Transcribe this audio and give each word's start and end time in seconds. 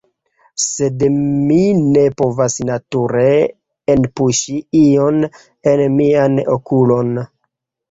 Sed 0.61 1.03
mi 1.17 1.57
ne 1.97 2.05
povas 2.21 2.55
nature 2.71 3.27
enpuŝi 3.97 4.57
ion 4.87 5.23
en 5.75 5.87
mian 6.01 6.43
okulon 6.59 7.17